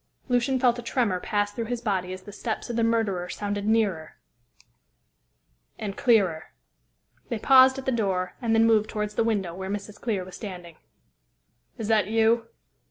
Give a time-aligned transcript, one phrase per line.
[0.29, 3.67] Lucian felt a tremor pass through his body as the steps of the murderer sounded
[3.67, 4.15] nearer
[5.77, 6.55] and clearer.
[7.29, 10.01] They paused at the door, and then moved towards the window where Mrs.
[10.01, 10.77] Clear was standing.
[11.77, 12.47] "Is that you?"